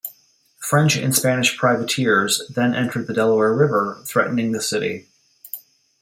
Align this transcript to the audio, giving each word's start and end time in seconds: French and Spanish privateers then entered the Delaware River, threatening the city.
French 0.57 0.95
and 0.95 1.13
Spanish 1.15 1.55
privateers 1.55 2.41
then 2.55 2.73
entered 2.73 3.05
the 3.05 3.13
Delaware 3.13 3.53
River, 3.53 4.01
threatening 4.07 4.51
the 4.51 4.59
city. 4.59 5.07